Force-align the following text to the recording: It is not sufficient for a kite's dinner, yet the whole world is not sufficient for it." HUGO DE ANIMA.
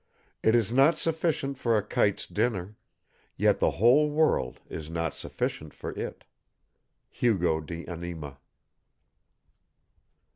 It 0.41 0.55
is 0.55 0.71
not 0.71 0.97
sufficient 0.97 1.59
for 1.59 1.77
a 1.77 1.83
kite's 1.83 2.25
dinner, 2.25 2.75
yet 3.37 3.59
the 3.59 3.69
whole 3.77 4.09
world 4.09 4.59
is 4.67 4.89
not 4.89 5.13
sufficient 5.13 5.75
for 5.75 5.91
it." 5.91 6.23
HUGO 7.11 7.61
DE 7.61 7.87
ANIMA. 7.87 8.39